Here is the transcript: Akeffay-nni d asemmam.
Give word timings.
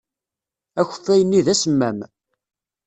Akeffay-nni 0.79 1.41
d 1.45 1.47
asemmam. 1.53 1.99